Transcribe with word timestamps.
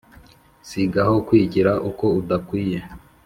si 0.67 0.79
gaho 0.93 1.15
kwigira 1.27 1.71
uko 1.89 2.05
udakwiye 2.19 2.79